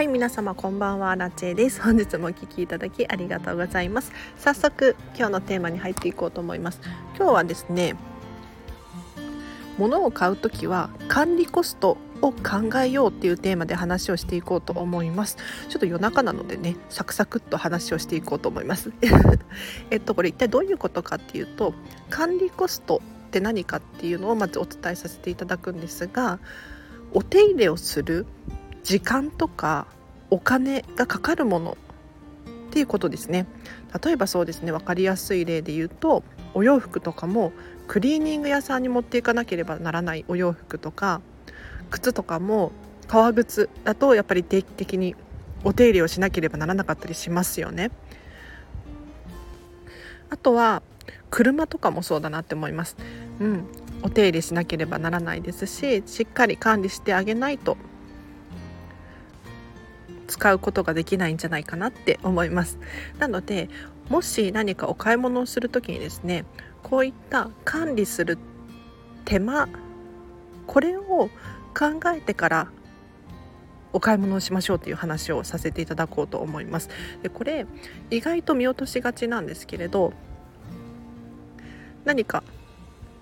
[0.00, 1.14] はい皆様こんばんは。
[1.14, 1.82] ラチェです。
[1.82, 4.12] 本日もお聞きいただきありがとうございます。
[4.38, 6.80] 早速今日のテーマに入っていこうと思います。
[7.18, 7.96] 今日はですね
[9.76, 15.36] 物を買うときは管理コストを考えようっていうテーマで話をしていこうと思います。
[15.68, 18.92] ちょっと夜中なのでねサクサクっと話をしていこうと思います。
[19.90, 21.74] えっとこれ一体どういうことかっていうと
[22.08, 26.38] 管理コストって何かっていうのをまずお伝えさせていただくんですが
[27.12, 28.24] お手入れをする
[28.82, 29.86] 時間とか
[30.30, 31.76] お金がかかるもの
[32.70, 33.46] っていうことですね
[34.04, 36.22] 例えばそうですね分かりやすい例で言うと
[36.54, 37.52] お洋服とかも
[37.88, 41.20] クリーニング屋さんに持っていかなければならないお洋服とか
[41.90, 42.72] 靴とかも
[43.08, 45.16] 革靴だとやっぱり定期的に
[45.64, 47.90] お手入れをしなければならなかったりしますよね。
[50.30, 50.82] あとは
[51.28, 52.96] 車とかもそうだなって思います。
[53.40, 53.64] うん、
[54.02, 57.76] お手入れしなければならないですししっかり管理してあげないと
[60.30, 62.78] 使うことができないんじゃないかなって思います。
[63.18, 63.68] なので
[64.08, 66.44] もし何かお買い物をする時にですね
[66.82, 68.38] こういった管理する
[69.24, 69.68] 手間
[70.66, 71.30] これを考
[72.14, 72.68] えてから
[73.92, 76.88] お買い物をしましょうという話をさせていただこうと思います。
[77.22, 77.66] でこれ
[78.10, 80.12] 意外と見落としがちなんですけれど
[82.04, 82.44] 何か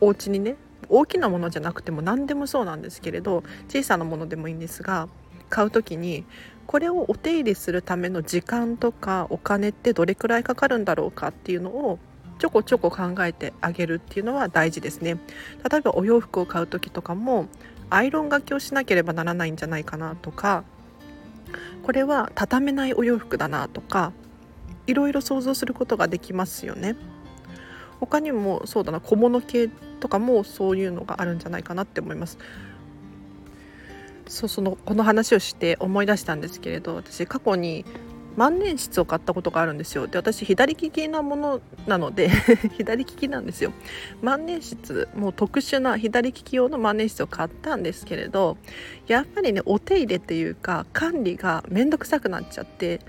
[0.00, 0.56] お家にね
[0.90, 5.08] 大きなものじゃなくても何でもそうなんですけれど小さなものでもいいんですが
[5.48, 6.24] 買う時に
[6.68, 11.98] これをお手入れするための時間とかお金ってどれくらいかかるんだろうかっていうのを
[12.38, 15.16] ちょこちょこ考えてあげるっていうのは大事ですね。
[15.68, 17.48] 例えばお洋服を買う時とかも
[17.88, 20.62] アイロンがけをしなければならないんじゃないかなとか
[21.82, 24.12] これは畳めないお洋服だなとか
[24.86, 26.96] いろいろ想像することができますよね。
[27.98, 29.68] 他にもそうだな小物系
[30.00, 32.36] とかもそういうのがあるんじゃないかなって思います。
[34.28, 37.84] そうそのこの話をして思い出したんですけれど私過去に
[38.36, 40.06] 万年筆を買ったことがあるんですよ。
[40.06, 42.28] で私左利きなものなので
[42.78, 43.72] 左利きなんですよ。
[44.22, 48.56] 万年筆もう特殊な左利き用の万年筆を買ったんですけれど
[49.08, 53.00] やっぱりねお手入れっていうか管理がめんどくさくなっちゃって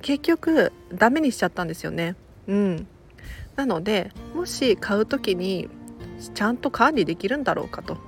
[0.00, 2.16] 結局ダメにしちゃったんですよね。
[2.46, 2.86] うん。
[3.54, 5.68] なのでもし買う時に
[6.34, 7.98] ちゃんと管理できるんだろうかと。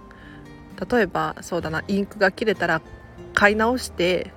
[0.91, 2.83] 例えばそうだなインクが切れたら
[3.35, 4.33] 買い直して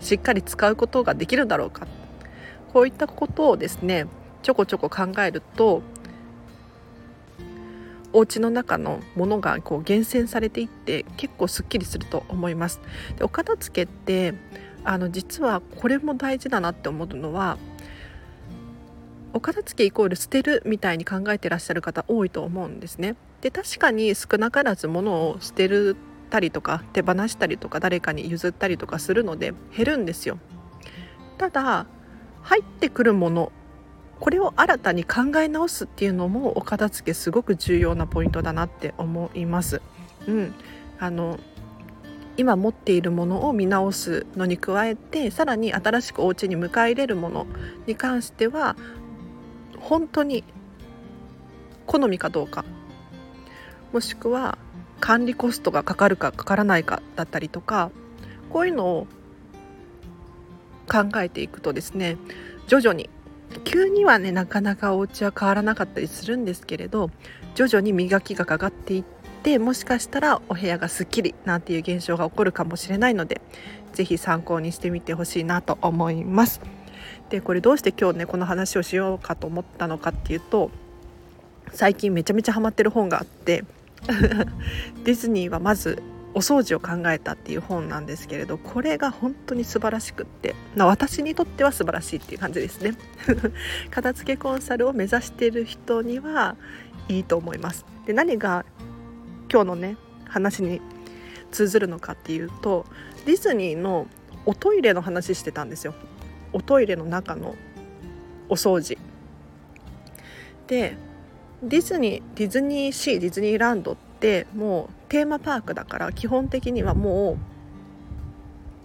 [0.00, 1.86] しっかり使うことができるんだろうか
[2.72, 4.06] こういったことをですね
[4.42, 5.82] ちょこちょこ考えると
[8.12, 12.80] お家の中のものがこう厳選されていって結構すっきりすると思います。
[13.16, 14.34] でお片付けって
[14.84, 17.58] あの実はこれも大事だなって思うのは
[19.38, 23.14] お片付けイコール捨てるみたいに考えてらっしゃる方多いと思うんですね。
[23.40, 25.94] で確かに少なからず物を捨てる
[26.28, 30.40] たりとか手放したりとか誰かに譲ったりとかするので減るんですよ。
[31.36, 31.86] ただ
[32.42, 33.52] 入ってくるもの
[34.18, 39.80] これを新たに考え直すっていうのもお片付けすごく重要なポイントだなって思います。
[40.26, 40.52] うん、
[40.98, 41.38] あの
[42.38, 47.46] 今持っているものを見直すのに加えてさらに新しくお家に迎え入れるもの
[47.86, 48.76] に関しては
[49.88, 50.44] 本当に
[51.86, 52.66] 好みかどうか
[53.90, 54.58] もしくは
[55.00, 57.90] 管理コストがかかるかかからないかだったりとか
[58.50, 59.06] こういうのを
[60.86, 62.18] 考えていくとですね
[62.66, 63.08] 徐々に
[63.64, 67.10] 急にはねなかなかお家は変わらなかったりするんですけれど
[67.54, 69.04] 徐々に磨きがかかっていっ
[69.42, 73.40] てもしかしたらお部屋がすっきりなんていう現象が起こるかもしれないので
[73.94, 76.60] 是非参考にしてみてほしいなと思います。
[77.30, 80.70] でこれどうして今日ねこの話をしようかと思ったのかっていうと
[81.72, 83.64] 最近めちゃめちゃハマってる本があって
[85.04, 86.02] ディズニーはまず
[86.34, 92.94] お掃除を考えたっていう本なんですけれどこれが本当に素晴らしくって私にとっては素晴らしいっていう感じですね。
[93.90, 96.56] 片付けコンサルを目指している人には
[97.08, 97.84] いいと思います。
[98.06, 98.64] で何が
[99.50, 100.80] 今日のね話に
[101.50, 102.84] 通ずるのかっていうと
[103.26, 104.06] ディズニーの
[104.46, 105.94] おトイレの話してたんですよ。
[106.52, 107.54] おトイレの中の
[108.48, 108.98] お掃除。
[110.66, 110.96] で
[111.62, 117.36] ディズニーディズニーシーディズニーランドってもうテーマパークだから基本的にはもう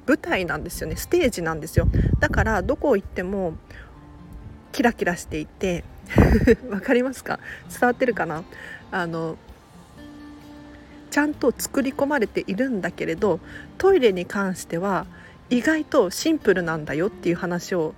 [0.07, 0.95] 舞台なんですよね。
[0.95, 1.87] ステージなんですよ。
[2.19, 3.53] だからどこ行っても
[4.71, 5.83] キラキラしていて
[6.69, 7.39] わかりますか？
[7.69, 8.43] 伝わってるかな？
[8.91, 9.37] あの
[11.11, 13.39] ちゃんと作り込まれているんだけれど
[13.77, 15.05] トイレに関しては
[15.53, 17.93] 意外とシンプルなんだよっていう話を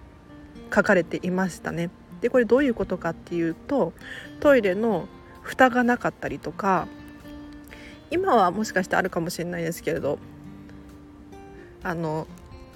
[0.73, 1.89] 書かれていましたね。
[2.19, 3.93] でこれどういうことかっていうと
[4.41, 5.07] トイレの
[5.41, 6.87] 蓋がなかったりとか
[8.11, 10.19] 今はもしかしてあるかもしれないですけれど
[11.81, 12.27] あの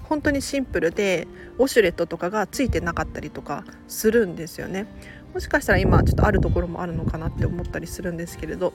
[0.04, 1.28] 本当にシンプルで
[1.58, 4.86] ウォシュレットとかがついてなかったりとかするんですよね。
[5.34, 8.72] もしかしたら今ちょっとあるところもあるのかなって思ったりするんですけれど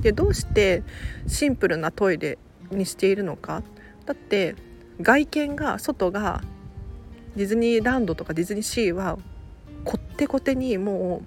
[0.00, 0.82] でどうして
[1.28, 2.38] シンプルなトイレ
[2.70, 3.62] にしているのか
[4.04, 4.56] だって
[5.00, 6.42] 外見が外が
[7.36, 9.18] ディズニーランドとかディズニーシーは
[9.84, 11.22] こってこてにも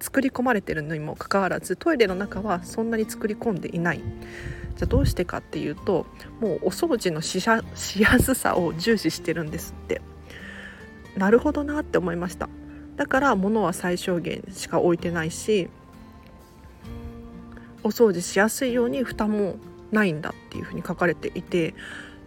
[0.00, 4.00] う作り込まれてるのにもかかわらずトイレの中はそんなに作り込んでいない。
[4.76, 6.06] じゃあどうしてかっていうと
[6.40, 10.00] もうお掃除のしやすさを重視してるんですって。
[11.16, 12.48] なるほどなって思いました。
[12.96, 15.68] だから物は最小限しか置いてないし
[17.82, 19.56] お掃除しやすいように蓋も
[19.90, 21.74] ないんだっていうふうに書かれていて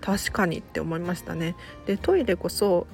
[0.06, 1.56] 確かにって思いましたね。
[1.88, 2.86] でトイレこそ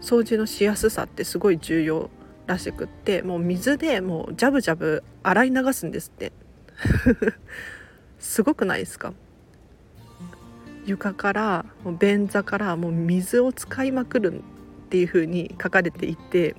[0.00, 2.10] 掃除のしやすさってすごい重要
[2.46, 6.32] らしくってもう水でもうジャブジャブ洗い流すんですって。
[8.18, 9.12] すごくないですか？
[10.86, 14.42] 床からもう便座からもう水を使いまくる
[14.86, 16.56] っていう風に書かれていて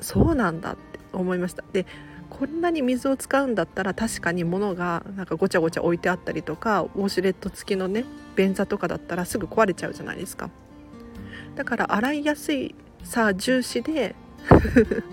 [0.00, 1.64] そうなんだって思いました。
[1.72, 1.86] で
[2.30, 10.50] こんなに水を使うんだったら確かに物がなんかごちゃごちゃ置いてあったりとかウォシュレット付きのね便座とかだったらすぐ壊れちゃうじゃないですか。
[11.54, 14.14] だから洗いやすいさ重視で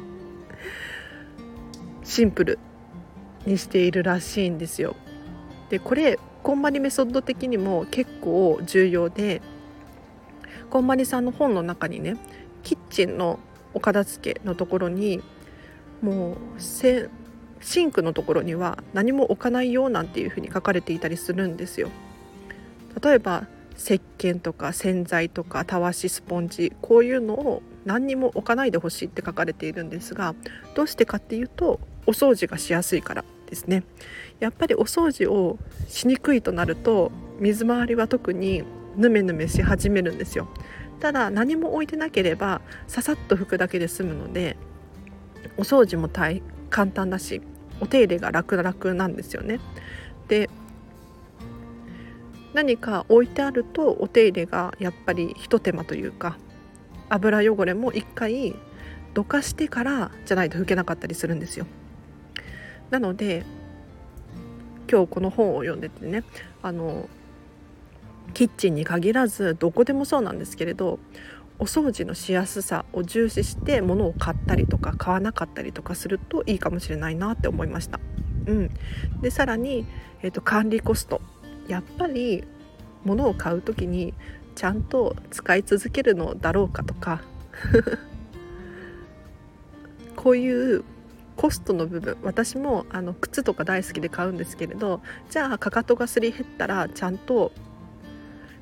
[2.04, 2.60] シンプル
[3.46, 4.96] にしているらしいんですよ。
[5.70, 9.42] でこれこんまりメソッド的にも結構重要で
[10.70, 12.18] こんまりさんの本の中にね
[12.64, 13.40] キッチンの
[13.74, 15.22] お片付けのところに
[16.04, 21.90] もうシンクのところには何も置かないよなんていうふうに書かれていたりするんですよ。
[23.02, 23.48] 例えば
[23.78, 30.36] 石鹸とか洗剤とかたわしスポンジこういうのを何にも置かないでほしいって書かれているんですが
[30.76, 33.84] どうしてかっていうとお掃除がしやすいからですね
[34.40, 35.58] やっぱりお掃除を
[35.88, 38.64] しにくいとなると水回りは特に
[38.96, 40.48] ヌメヌメし始めるんですよ
[41.00, 44.56] ただ何も置いてなければささっと拭くだけで済むので
[45.58, 46.10] お掃除も
[46.70, 47.42] 簡単だし
[47.80, 49.60] お手入れが楽々なんですよね。
[50.28, 50.50] で
[52.54, 56.38] 何か置いてあるとお手入れがやっぱりひと手間というか
[57.10, 58.56] 油汚れも一回
[59.14, 61.66] どかしてからじゃないと拭けなかったりするんですよ。
[62.90, 63.44] なので
[64.90, 66.24] 今日この本を読んでてね
[66.62, 67.10] あの
[68.34, 71.00] キッチンに限らずどこでもそうなんですけれど
[71.64, 78.02] お掃除のしやすさを重視して物を買ったりとか買わなかったりとかするといいかもしれないなって思いました。
[78.48, 78.70] うん、
[79.22, 79.86] でさらに、
[80.22, 81.22] えーと、管理コスト。
[81.70, 82.44] やっぱり
[83.06, 84.14] 物を買う時に
[84.56, 87.22] ちゃんと使い続けるのだろうかとか。
[90.18, 90.84] こういう
[91.38, 92.18] コストの部分。
[92.24, 95.00] 私もあの靴とか大好きで買うんですけれど
[95.30, 97.54] じゃあかかとがすり減ったらちゃんと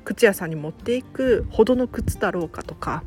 [0.04, 3.02] 靴屋さんに持っていくほどの靴だろうかとか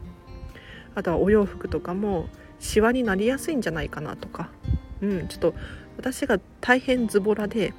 [0.95, 2.27] あとはお洋服とかも
[2.59, 4.50] シワになりやすいんじゃないかなとか、
[5.01, 5.53] うん、ちょっと
[5.97, 7.74] 私が大変ズボラで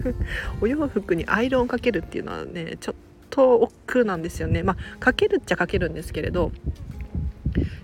[0.60, 2.94] お洋服にアイロンかけるっていうのはねちょっ
[3.30, 4.62] と億劫なんですよね。
[4.62, 6.52] まあかけるっちゃかけるんですけれど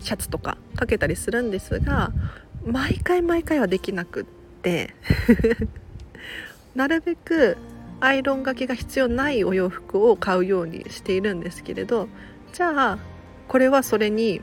[0.00, 2.12] シャツとかかけたりするんですが
[2.64, 4.24] 毎回毎回はできなくっ
[4.62, 4.94] て。
[6.74, 7.56] なるべく
[8.00, 12.08] アイロンがけが必要ないお洋服を買うようにしているんですけれど
[12.52, 12.98] じゃあ
[13.48, 14.42] これはそれに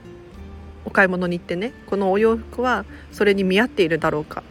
[0.86, 4.44] お買い物に行ってねこのお洋服はそれに見合っているだろうか。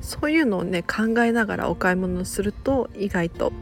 [0.00, 3.52] そういうのをね考えながらお買い物すると意外と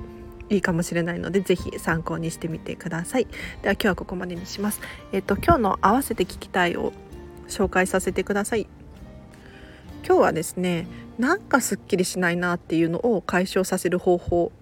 [0.49, 3.27] いいかもしれないのでぜひ参考にしてみてください。
[3.63, 4.81] では今日はここまでにします。
[5.13, 6.95] えっと今日の合わせて聞きたいを
[7.47, 8.67] 紹介させてください。
[10.07, 10.87] 今日はですね
[11.19, 14.53] なんかすっきりしないなっていうのを解消させる方法。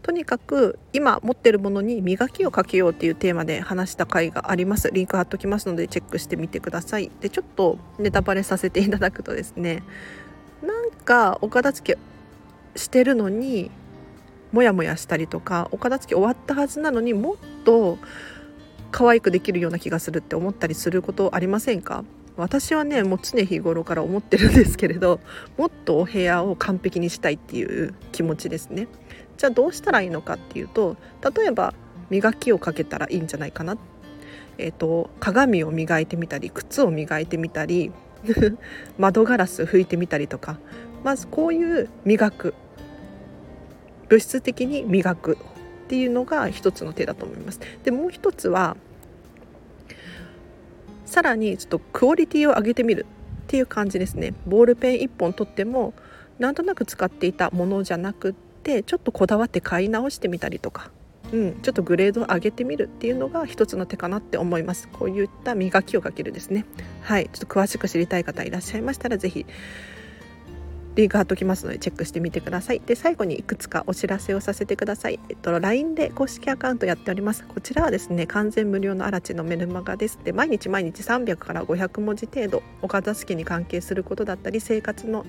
[0.00, 4.90] とにかく今持ってるものに磨きをかけようっていうテーマで話した回があります。
[4.92, 7.10] リンク貼っときますのでチェックしてみてください。
[7.20, 9.82] でちょっとネタバレさせていただくとですね
[10.62, 13.70] なんかお片付けしてるのに
[14.52, 17.98] モヤモヤしたりとかお片付け終わったはずなのにもっと
[18.90, 22.04] 可愛くできるような気がするって思ったりすることありませんか？
[22.38, 25.20] 私はねもう常日頃から思ってるんですけれど
[25.56, 28.88] もっとお部屋を完璧にしたいっていう気持ちですね。
[29.36, 30.96] じゃあどうしたらいいのかっていうと
[31.36, 31.74] 例えば
[32.10, 33.76] 磨きをかけたらいいんじゃないかな。
[34.56, 37.92] えーと、鏡を磨いてみたり靴を磨いてみたり
[38.98, 40.58] 窓ガラス拭いてみたりとか。
[41.04, 42.54] まずこういう磨く。
[44.08, 45.38] 物質的に磨く
[45.84, 47.60] っていうのが一つの手だと思います。
[47.84, 48.76] でもう一つは
[51.08, 53.06] さらにちょっとクオリティを上げてみる
[53.44, 54.34] っていう感じですね。
[54.46, 55.94] ボールペン1本取っても
[56.38, 60.90] なんとなく使っていたものじゃなくってちょっとこだわって買い直してみたりとか。
[61.32, 64.88] うん、ちょっとグレードを上げてみるっていうのが一つの手かなって思います。
[64.88, 66.66] こういった磨きをかけるですね。
[67.02, 69.46] はいちょっと詳しく知りたい方いらっしゃいましたら是非
[70.98, 72.80] リンク貼っときますのでチェックしてみてください。
[72.80, 77.44] で最後にいくつかお知らせをさせてください、えっと、LINE で公式アカウントやっております。
[77.46, 80.18] こちらはですね完全無料のアラチのメルマガです。
[80.24, 85.24] で毎日毎日300から500文字程度お片付けに関係することだったり生活の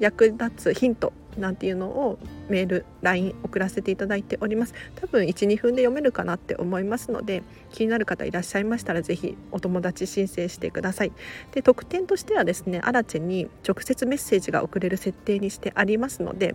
[0.00, 4.74] 役立つヒントなんていうのをメール LINE 送らせていただいております。
[4.96, 11.12] 多分12分で読めるかなって思いますので気になる方いらっしゃいましたら是非お友達申請してください。
[11.52, 16.54] で特典としてはですねアラチェに直接メッセージが送れる設定にしてありますので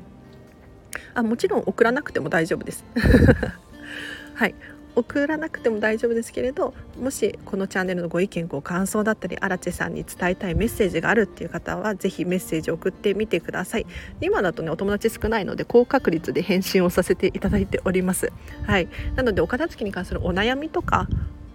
[1.14, 2.86] あもちろん送らなくても大丈夫です。
[4.36, 4.56] はい。
[4.98, 13.86] 送らなくても大丈夫ですけれどもしこのチャンネルのご意見ご感想だったりアラチェさんに伝えたいメッセージがあるっていう方は是非メッセージを送ってみてください。
[14.22, 18.34] 今だとねお友達少ないので高確率で返信をさせていただいております。
[18.66, 18.90] はい。
[19.16, 21.08] なのでお片付けに関するお悩みとか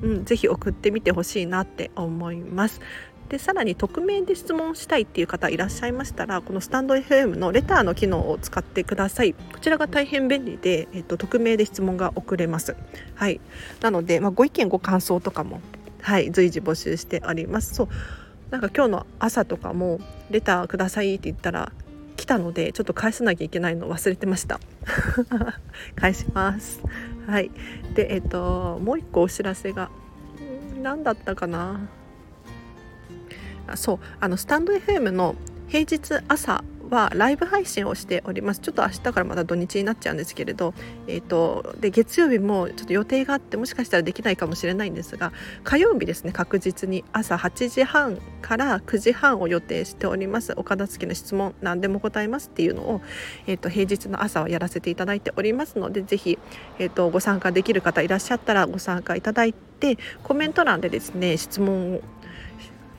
[0.02, 2.80] うん、ぜひ送ってみてほしいなって思います。
[3.32, 9.32] でさらに匿名で質問したいっていう方いらっしゃいましたらこのスタンド FM のレターの機能を使ってください。
[9.32, 12.76] こちらが大変便利で、えっと、匿名で質問が送れます。
[13.14, 13.40] はい。
[13.80, 15.62] なので、まあ、ご意見ご感想とかも
[16.02, 17.74] はい随時募集しております。
[17.74, 17.88] そう。
[18.50, 19.98] なんか今日の朝とかも
[20.28, 21.72] レターくださいって言ったら
[22.18, 24.60] 来たのでちょっと返さなきゃいけないの忘れてました。
[25.96, 26.82] 返します。
[27.26, 27.50] はい。
[27.94, 29.88] でえっともう一個お知らせが
[30.82, 31.88] 何だったかな？
[33.66, 35.34] あそうあのスタンド FM の
[35.68, 38.60] 平日朝はライブ配信をしております。
[38.60, 40.74] ちょっと明日からまた土日になっちゃうんですけれど、
[41.06, 45.32] えーと、で月曜日もちょっと予定があってもしかしたらできないかもしれないんですが
[45.64, 50.52] 火曜日ですね確実に朝8時半から9時半を予定しております。
[50.56, 53.00] お片付けの質問何でも答えますっていうのを、
[53.46, 56.38] えーと、平日の朝はやらせていただいておりますのでぜひ、
[56.78, 62.00] えーとご参加できる方いらっしゃったらご参加いただいてコメント欄でですね質問を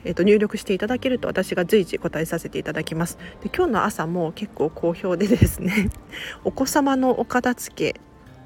[0.04, 3.18] えー、と入力していただけると私が随時答えさせていただきます。
[3.42, 5.90] で今日の朝も結構好評でですね
[6.44, 8.00] お子様のお片付け、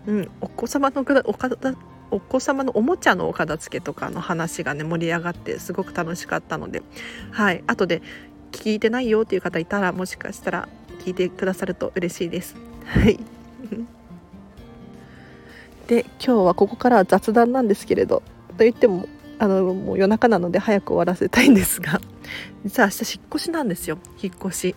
[0.06, 1.76] うん、お子様のお片
[2.10, 6.82] お子様のおもちゃのお片付けとかの話がね盛り上がってすごく楽しかったので
[7.32, 8.00] はい後で
[8.50, 10.68] 聞いてないよっていう方いたらもしかしたら
[11.04, 12.56] 聞いてくださると嬉しいです。
[12.84, 13.18] はい。
[15.86, 18.22] で今日はここからは雑談なんですけれど
[18.58, 22.00] と言ってもあのもう夜中なので早く終わらせたいんですが。
[22.64, 23.98] 実は明日引っ越しなんですよ。
[24.22, 24.74] 引っ越し。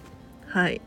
[0.48, 0.82] はい。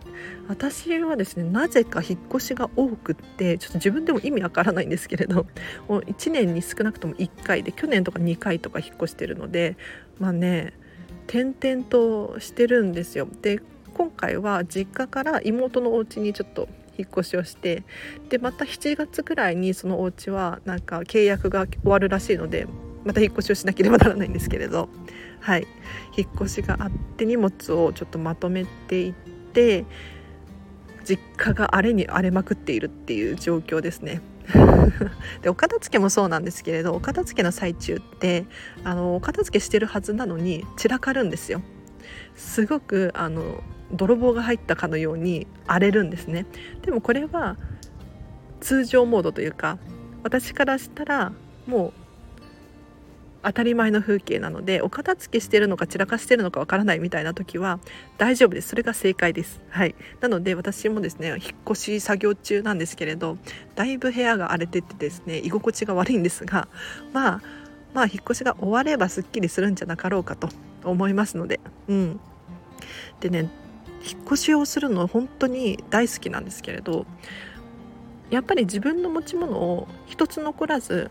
[0.49, 5.47] 私はですねなぜか引っ越しが多くってちょっと自分でも意味わからないんですけれど
[5.89, 9.77] もう1年に少なくとも1回で去年とか2回とか引っ越してるので
[10.19, 10.75] まあね
[11.27, 13.27] 転々としてるんですよ。
[13.41, 13.61] で
[13.95, 17.85] 今回は実家から妹のお家にちょっと引っ越しをして
[18.29, 22.67] でまた7月くらいにそのお家はなんか契約が終わるらしいので
[23.05, 24.89] また引っ越しをしなければならないんですけれど
[25.41, 25.67] はい
[26.17, 29.85] 引っ越しがあって荷物をちょっとまとめていって
[31.05, 34.23] 実家が荒れに荒れまくっているっていう状況ですね。
[35.41, 38.45] でお片付けもそうなんですけれどお片付けの最中って
[38.85, 41.63] あのお片付けしてるはずなのに散らかるんですよ。
[42.35, 46.47] すごくあの泥棒が入ったかのように荒れるんですね。
[46.83, 47.57] でもこれは
[48.61, 49.79] 通常モードというか
[50.23, 51.33] 私からしたら
[51.67, 52.04] もう
[53.45, 57.79] 当たり前の風景なのでお片付けしてるのか散らかしてるのかわからないみたいな時は
[58.19, 58.69] 大丈夫です。
[58.69, 59.61] それが正解です。
[59.69, 59.95] はい。
[60.21, 61.39] なので私もですね引っ
[61.71, 63.39] 越し作業中なんですけれど
[63.75, 66.69] だいぶ部屋が荒れててですね居心地が悪いんですが
[67.13, 67.43] まあ
[67.93, 70.49] まあ引っ越しが終わればすっきりするんじゃなかろうかと
[70.83, 72.21] 思いますのでうん。
[73.21, 73.51] でね
[74.05, 77.07] 引っ越しをするの本当に大好きなんですけれど
[78.31, 81.11] やっぱり自分の持ち物を一つ残らず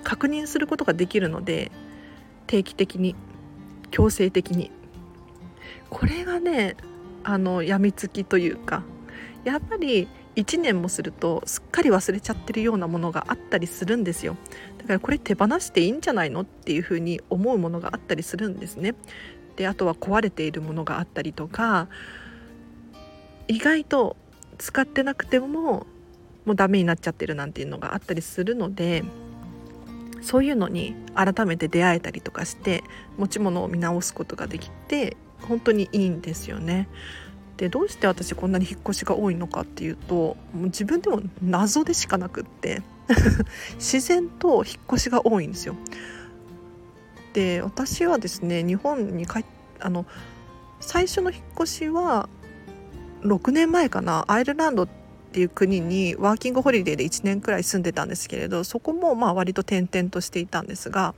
[0.00, 1.70] 確認することができるので
[2.46, 3.14] 定期的に
[3.90, 4.70] 強制的に。
[5.88, 6.76] これがね
[7.24, 8.84] あのやみつきというか
[9.44, 14.36] やっぱり1年もするとすっかり忘れちゃってるようなものがあったりするんですよ。
[14.78, 18.94] だからこれ手放していいんじゃないのっていうふうに思うものがあったりするんですね。
[19.56, 21.88] であとは壊れているものがあったりとか
[23.48, 24.16] 意外と
[24.58, 25.86] 使ってなくても
[26.44, 29.04] もうダメになっちゃってるなんていうのがあったりするので
[30.22, 32.84] そういうのに改めて出会えたりとかして
[33.16, 36.88] 持ち物を見直すことができて本当にいいんですよね。
[37.56, 42.82] でどうして私こんなに引っ越しが多いのかっていうともう自分でも謎でしかなくって
[43.76, 45.74] 自然と引っ越しが多いんですよ。
[47.32, 49.44] で私はですね日本に帰
[49.78, 50.06] あの
[50.80, 52.28] 最初の引っ越しは
[53.22, 54.99] 6年前かなアイルランドって
[55.38, 61.14] いう国にワーキングホリデーで1年くらい住んでたんですけれどそこもまあ割と転々としていたんですが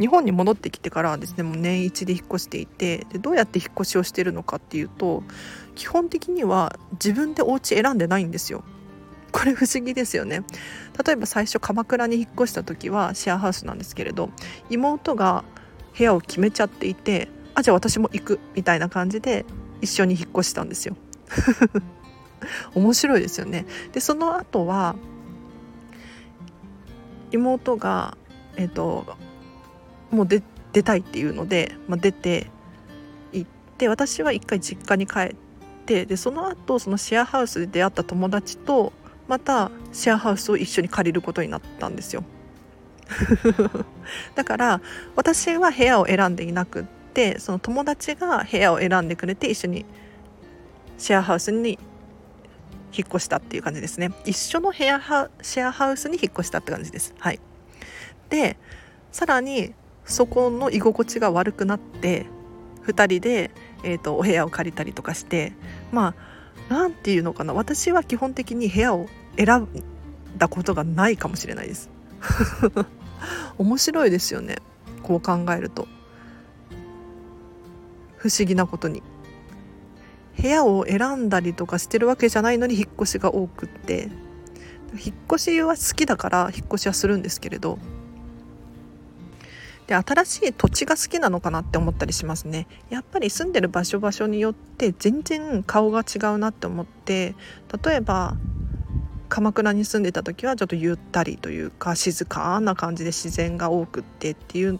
[0.00, 5.22] 日本に戻ってきてからはですねもう年一で引っ越していてでどうやって引っ越しをしてるのかっていうと
[5.74, 8.64] 基本的には自分でお家選んでないんですよ。
[9.32, 10.42] これ不思議ですよね。
[11.06, 14.28] 例えば最初鎌倉に引っ越した時はシェアハウスなんですけれど
[14.68, 15.44] 妹が
[15.96, 19.44] 部屋を決めちゃっていてあじゃあ私も行くみたいな感じで
[19.80, 20.96] 一緒に引っ越したんですよ
[22.74, 23.66] 面白いですよね。
[23.92, 24.96] でその後は
[27.30, 28.16] 妹が
[28.56, 29.16] えっ、と
[30.10, 32.50] もう出出たいっていうので、まあ、出て
[33.32, 35.34] 行って私は一回実家に帰っ
[35.86, 38.92] てでその後そのシェアハウスで出会った友達と
[39.28, 42.24] またシェアハウスを一緒に借りることになったんですよ。
[44.34, 44.80] だから
[45.16, 49.84] 私は部屋を選んでいなくってその友達が部屋を選んでくれて一緒に
[50.98, 51.78] シェアハウスに
[52.96, 54.12] 引っ越したっていう感じですね。
[54.24, 55.00] 一緒の部屋
[55.40, 57.14] シェアハウスに引っ越したって感じです。
[57.18, 57.40] はい。
[58.28, 58.56] で
[59.10, 62.26] さらにそこの居心地が悪くなって
[62.86, 63.50] 2人で、
[63.84, 65.52] えーと、お部屋を借りたりとかして
[65.92, 66.14] まあ
[66.68, 67.54] 何て言うのかな。
[67.54, 69.68] 私は基本的に部屋を選ん
[70.36, 71.90] だことがないかもしれないです。
[73.58, 74.56] 面白いですよね。
[75.02, 75.88] こう考えると。
[78.16, 79.02] 不思議なことに。
[80.40, 84.08] 部屋を選んだりとかしてるわけじゃないのに引っ越しが多くって。
[84.94, 87.78] 引っ越しは好きだから引っ越しはするんですけれど。
[89.86, 92.66] で新しい土地が好きなのかなって思ったりしますね。
[92.88, 97.34] やっぱり住んでる場所場所によって全然顔が違うなって思って
[97.84, 98.36] 例えば
[99.28, 104.78] 鎌倉に住んでた時はちょっとゆったりというか静かな感じで自然が多くってっていう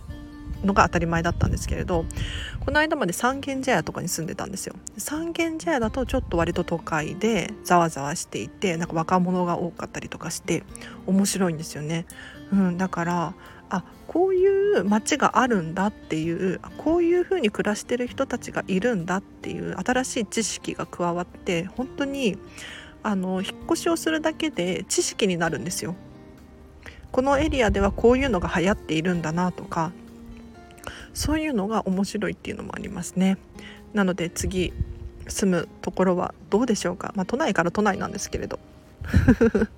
[0.65, 2.05] のが当たり前だったんですけれど
[2.61, 10.63] この間まで三軒茶屋とかに住んでたんですよ三軒茶屋だとちょっと割と都会でざわざわしていてなんか若者が多かったりとかして
[11.07, 12.07] 面白いんですよね、
[12.53, 13.35] うん、だから
[13.71, 22.37] あこういう街があるんだっていうこういう風に暮らしてる人たちがいるんだっていう新しい知識が加わって本当に
[23.03, 25.97] あの引っ越しをするだけで知識になるんですよ。
[27.11, 29.93] このエリアではこういうのが流行っているんだなとか
[31.15, 33.39] そういうのが面白いっていうのもありますね。
[33.95, 34.73] なので次
[35.29, 38.59] 住むところはどうでしょうか、まあ、都内から都内なんですけれど。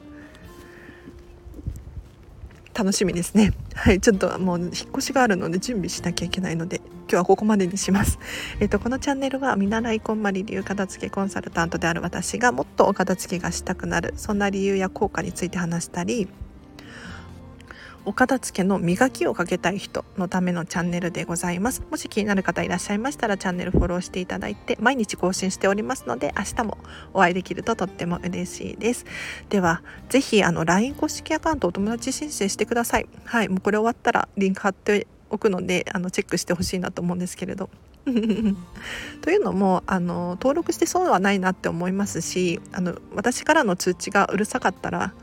[2.75, 3.53] 楽しみですね。
[3.75, 8.19] はいちょっともう引っ越しがあるので準備しなきゃいけないので今日はここまでにします。
[8.59, 16.29] えっ、とこのチャンネルは見習いこんまり流片付けコンサルタントである私がもっとお片付けがしたくなるそんな理由や効果について話したり
[18.07, 21.83] お片付けの磨きをかけたい人のためのチャンネルでございます。
[21.91, 26.79] もし気になる方いらっしゃいましたらチャンネルフォローしていただいて毎日更新しておりますので明日も
[27.15, 29.07] お会いできるととっても嬉しいです。
[29.49, 33.09] ではぜひあの LINE 公式アカウントお友達申請してください。
[33.25, 37.71] はいもうこれ終わったらリンク貼っておくのであのチェックしてほしいなと思うんですけれど。
[39.23, 45.15] というのもあの登録して損はないなって思いますしあの私からの通知がうるさかったら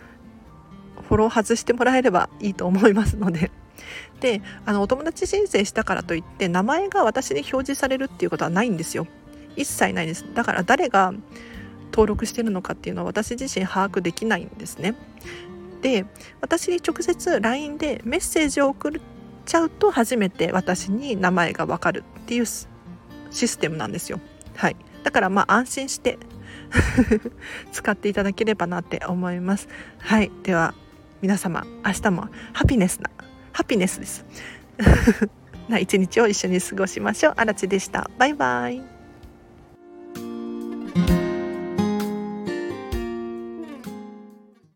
[1.12, 3.52] フォロー外してもらえればいいと思いますので。
[4.22, 9.08] であのお友達申請したからといって名前が私に表示されるっていうことはないんですよ。
[9.58, 10.24] 一切ないです。
[10.34, 11.14] だから誰が
[11.92, 14.96] 登録してるのかっていうのは私自身把握できないんですね。
[15.82, 16.06] で
[16.40, 19.02] 私に直接 LINE でメッセージを送っ
[19.46, 22.68] ちゃうと初めて私に名前がわかるっていうシ
[23.32, 24.22] ステムなんですよ。
[24.56, 24.78] はい。
[25.04, 26.18] だからまあ安心して
[27.74, 29.68] 使っていただければなって思います。
[29.98, 30.32] はい。
[30.44, 30.74] では
[31.22, 33.10] 皆様明日もハピネスな
[33.54, 34.26] ハピネスです。
[35.70, 37.34] な一日を一緒に過ごしましょう。
[37.38, 38.10] あらちでした。
[38.18, 39.01] バイバイ。